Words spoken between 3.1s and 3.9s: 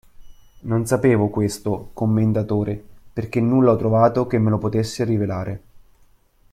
perché nulla ho